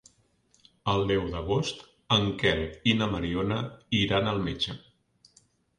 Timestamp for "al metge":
4.35-4.81